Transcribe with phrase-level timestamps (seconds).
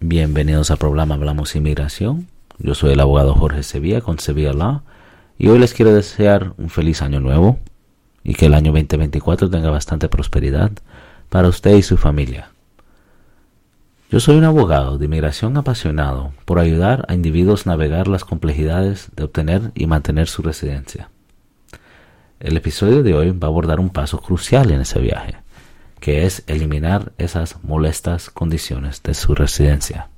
[0.00, 2.28] Bienvenidos al programa Hablamos Inmigración.
[2.60, 4.82] Yo soy el abogado Jorge Sevilla con Sevilla Law
[5.36, 7.58] y hoy les quiero desear un feliz año nuevo
[8.22, 10.70] y que el año 2024 tenga bastante prosperidad
[11.30, 12.52] para usted y su familia.
[14.08, 19.08] Yo soy un abogado de inmigración apasionado por ayudar a individuos a navegar las complejidades
[19.16, 21.10] de obtener y mantener su residencia.
[22.38, 25.38] El episodio de hoy va a abordar un paso crucial en ese viaje
[26.00, 30.08] que es eliminar esas molestas condiciones de su residencia.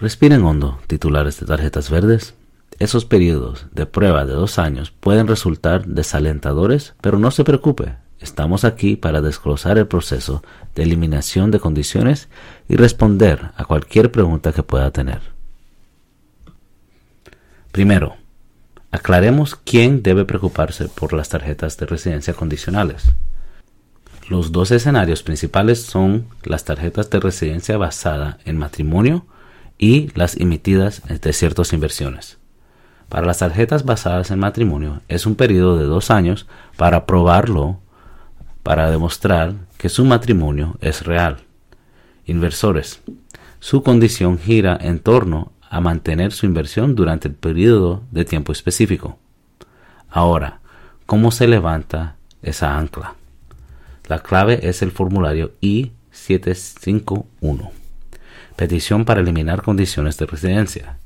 [0.00, 2.34] Respiren hondo, titulares de tarjetas verdes.
[2.78, 8.64] Esos periodos de prueba de dos años pueden resultar desalentadores, pero no se preocupe, estamos
[8.64, 10.42] aquí para desglosar el proceso
[10.74, 12.28] de eliminación de condiciones
[12.68, 15.20] y responder a cualquier pregunta que pueda tener.
[17.70, 18.16] Primero,
[18.90, 23.14] aclaremos quién debe preocuparse por las tarjetas de residencia condicionales.
[24.28, 29.26] Los dos escenarios principales son las tarjetas de residencia basada en matrimonio
[29.76, 32.38] y las emitidas de ciertas inversiones.
[33.10, 36.46] Para las tarjetas basadas en matrimonio es un periodo de dos años
[36.78, 37.80] para probarlo,
[38.62, 41.38] para demostrar que su matrimonio es real.
[42.24, 43.02] Inversores.
[43.60, 49.18] Su condición gira en torno a mantener su inversión durante el periodo de tiempo específico.
[50.08, 50.60] Ahora,
[51.04, 53.16] ¿cómo se levanta esa ancla?
[54.06, 57.70] La clave es el formulario I-751.
[58.56, 60.98] Petición para eliminar condiciones de residencia.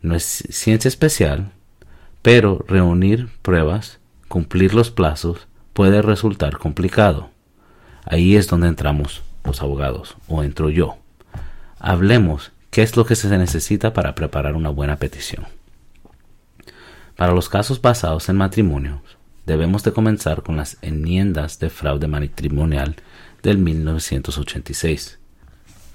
[0.00, 1.52] No es ciencia especial,
[2.22, 7.28] pero reunir pruebas, cumplir los plazos, puede resultar complicado.
[8.04, 10.96] Ahí es donde entramos los abogados, o entro yo.
[11.78, 15.44] Hablemos qué es lo que se necesita para preparar una buena petición.
[17.16, 22.96] Para los casos basados en matrimonios, debemos de comenzar con las enmiendas de fraude matrimonial
[23.42, 25.18] del 1986.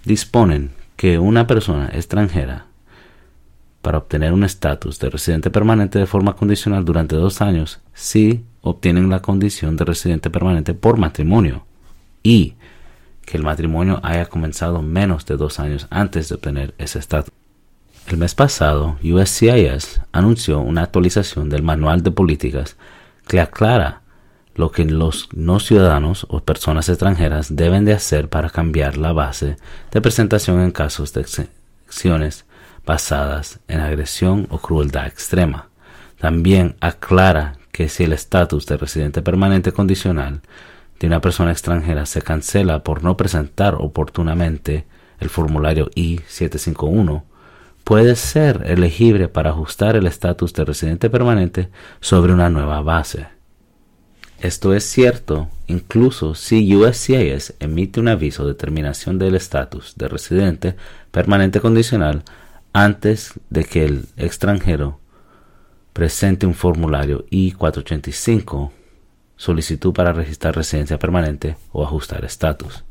[0.03, 2.67] Disponen que una persona extranjera
[3.81, 9.09] para obtener un estatus de residente permanente de forma condicional durante dos años si obtienen
[9.09, 11.65] la condición de residente permanente por matrimonio
[12.23, 12.55] y
[13.25, 17.31] que el matrimonio haya comenzado menos de dos años antes de obtener ese estatus.
[18.07, 22.77] El mes pasado, USCIS anunció una actualización del Manual de Políticas
[23.27, 24.01] que aclara
[24.55, 29.57] lo que los no ciudadanos o personas extranjeras deben de hacer para cambiar la base
[29.91, 32.45] de presentación en casos de excepciones
[32.85, 35.69] basadas en agresión o crueldad extrema.
[36.19, 40.41] También aclara que si el estatus de residente permanente condicional
[40.99, 44.85] de una persona extranjera se cancela por no presentar oportunamente
[45.19, 47.23] el formulario I-751,
[47.85, 51.69] puede ser elegible para ajustar el estatus de residente permanente
[52.01, 53.27] sobre una nueva base.
[54.41, 60.75] Esto es cierto incluso si USCIS emite un aviso de terminación del estatus de residente
[61.11, 62.23] permanente condicional
[62.73, 64.99] antes de que el extranjero
[65.93, 68.71] presente un formulario I-485,
[69.37, 72.83] solicitud para registrar residencia permanente o ajustar estatus.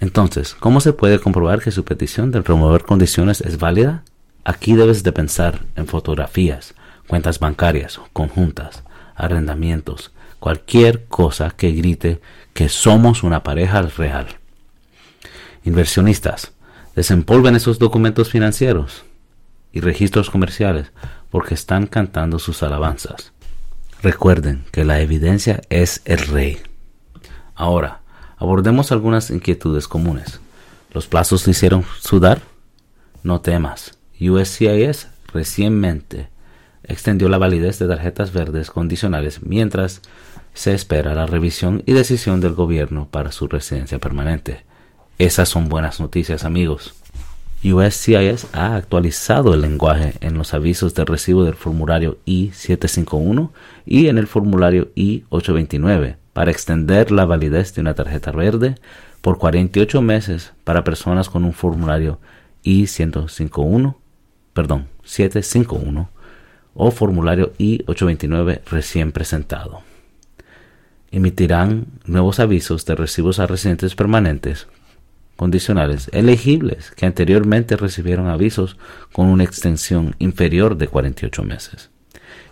[0.00, 4.02] Entonces, ¿cómo se puede comprobar que su petición de remover condiciones es válida?
[4.44, 6.74] Aquí debes de pensar en fotografías,
[7.06, 8.82] cuentas bancarias, conjuntas,
[9.14, 12.20] arrendamientos, cualquier cosa que grite
[12.54, 14.26] que somos una pareja real.
[15.64, 16.52] Inversionistas,
[16.96, 19.04] desempolven esos documentos financieros
[19.72, 20.90] y registros comerciales
[21.30, 23.32] porque están cantando sus alabanzas.
[24.02, 26.58] Recuerden que la evidencia es el rey.
[27.54, 27.99] Ahora,
[28.40, 30.40] Abordemos algunas inquietudes comunes.
[30.94, 32.40] ¿Los plazos te hicieron sudar?
[33.22, 33.98] No temas.
[34.18, 36.30] USCIS recientemente
[36.82, 40.00] extendió la validez de tarjetas verdes condicionales mientras
[40.54, 44.64] se espera la revisión y decisión del gobierno para su residencia permanente.
[45.18, 46.94] Esas son buenas noticias amigos.
[47.62, 53.50] USCIS ha actualizado el lenguaje en los avisos de recibo del formulario I-751
[53.84, 58.76] y en el formulario I-829 para extender la validez de una tarjeta verde
[59.20, 62.18] por 48 meses para personas con un formulario
[62.62, 63.96] I-151,
[64.52, 66.10] perdón, 751
[66.74, 69.82] o formulario I-829 recién presentado.
[71.10, 74.68] Emitirán nuevos avisos de recibos a residentes permanentes
[75.36, 78.76] condicionales elegibles que anteriormente recibieron avisos
[79.12, 81.90] con una extensión inferior de 48 meses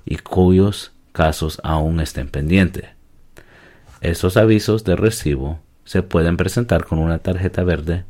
[0.04, 2.97] y cuyos casos aún estén pendientes.
[4.00, 8.04] Estos avisos de recibo se pueden presentar con una tarjeta verde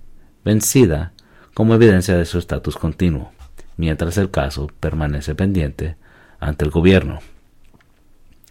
[0.45, 1.13] vencida
[1.55, 3.33] como evidencia de su estatus continuo,
[3.77, 5.97] mientras el caso permanece pendiente
[6.41, 7.21] ante el gobierno.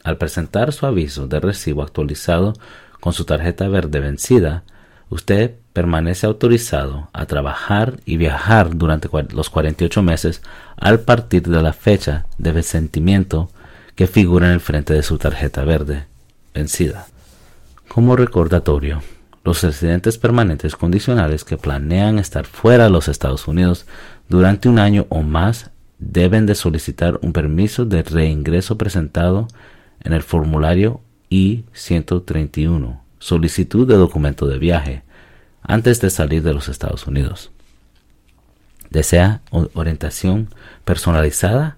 [0.04, 2.54] Al presentar su aviso de recibo actualizado
[3.00, 4.64] con su tarjeta verde vencida,
[5.10, 10.42] usted permanece autorizado a trabajar y viajar durante los 48 meses
[10.76, 13.52] al partir de la fecha de vencimiento
[13.96, 16.08] que figura en el frente de su tarjeta verde
[16.54, 17.08] vencida.
[17.88, 19.02] Como recordatorio,
[19.44, 23.86] los residentes permanentes condicionales que planean estar fuera de los Estados Unidos
[24.28, 29.48] durante un año o más deben de solicitar un permiso de reingreso presentado
[30.04, 35.04] en el formulario I-131, solicitud de documento de viaje,
[35.64, 37.52] antes de salir de los Estados Unidos.
[38.90, 39.42] ¿Desea
[39.74, 40.50] orientación
[40.86, 41.78] personalizada?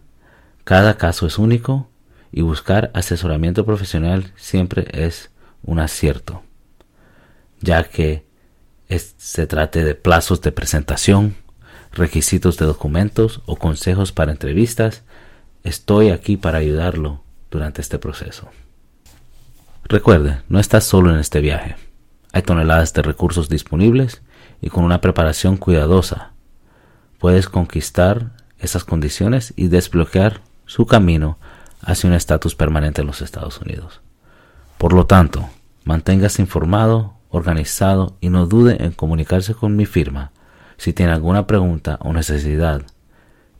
[0.64, 1.88] Cada caso es único
[2.32, 5.32] y buscar asesoramiento profesional siempre es
[5.64, 6.44] un acierto,
[7.62, 8.26] ya que
[9.18, 11.36] se trate de plazos de presentación,
[11.92, 15.04] requisitos de documentos o consejos para entrevistas,
[15.64, 18.50] estoy aquí para ayudarlo durante este proceso.
[19.84, 21.76] Recuerde, no estás solo en este viaje.
[22.32, 24.22] Hay toneladas de recursos disponibles
[24.62, 26.34] y con una preparación cuidadosa
[27.18, 31.40] puedes conquistar esas condiciones y desbloquear su camino
[31.82, 34.02] hacia un estatus permanente en los Estados Unidos.
[34.80, 35.50] Por lo tanto,
[35.84, 40.32] manténgase informado, organizado y no dude en comunicarse con mi firma
[40.78, 42.84] si tiene alguna pregunta o necesidad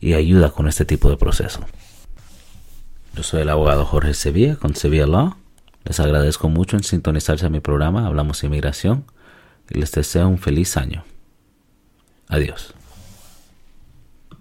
[0.00, 1.60] y ayuda con este tipo de proceso.
[3.14, 5.36] Yo soy el abogado Jorge Sevilla con Sevilla Law.
[5.84, 9.04] Les agradezco mucho en sintonizarse a mi programa Hablamos Inmigración
[9.68, 11.04] y les deseo un feliz año.
[12.28, 12.74] Adiós.